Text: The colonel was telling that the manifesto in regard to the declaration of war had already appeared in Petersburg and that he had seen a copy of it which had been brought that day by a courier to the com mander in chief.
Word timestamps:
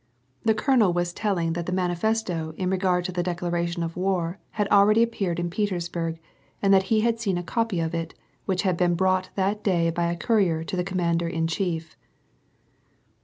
The 0.43 0.55
colonel 0.55 0.91
was 0.93 1.13
telling 1.13 1.53
that 1.53 1.67
the 1.67 1.71
manifesto 1.71 2.55
in 2.57 2.71
regard 2.71 3.05
to 3.05 3.11
the 3.11 3.21
declaration 3.21 3.83
of 3.83 3.95
war 3.95 4.39
had 4.57 4.67
already 4.69 5.03
appeared 5.03 5.39
in 5.39 5.51
Petersburg 5.51 6.17
and 6.59 6.73
that 6.73 6.81
he 6.89 7.01
had 7.01 7.19
seen 7.19 7.37
a 7.37 7.43
copy 7.43 7.79
of 7.79 7.93
it 7.93 8.15
which 8.45 8.63
had 8.63 8.77
been 8.77 8.95
brought 8.95 9.29
that 9.35 9.63
day 9.63 9.91
by 9.91 10.11
a 10.11 10.15
courier 10.17 10.63
to 10.63 10.75
the 10.75 10.83
com 10.83 10.97
mander 10.97 11.27
in 11.27 11.45
chief. 11.45 11.95